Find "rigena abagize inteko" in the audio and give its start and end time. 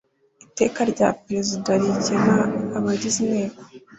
1.81-3.59